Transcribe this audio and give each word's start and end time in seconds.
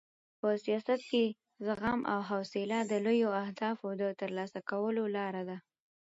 په 0.39 0.47
سیاست 0.63 1.01
کې 1.09 1.23
زغم 1.65 1.99
او 2.13 2.19
حوصله 2.29 2.77
د 2.85 2.93
لویو 3.05 3.29
اهدافو 3.43 3.87
د 4.01 4.03
ترلاسه 4.19 4.59
کولو 4.69 5.03
لار 5.15 5.35
ده. 5.49 5.57